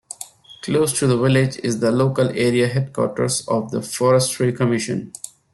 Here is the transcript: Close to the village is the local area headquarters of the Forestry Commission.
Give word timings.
Close 0.63 0.97
to 0.97 1.05
the 1.05 1.15
village 1.15 1.57
is 1.59 1.79
the 1.79 1.91
local 1.91 2.29
area 2.29 2.67
headquarters 2.67 3.47
of 3.47 3.69
the 3.69 3.83
Forestry 3.83 4.51
Commission. 4.51 5.13